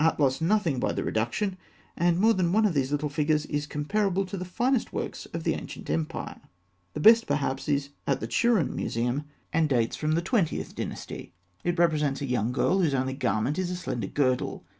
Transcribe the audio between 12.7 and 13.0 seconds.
whose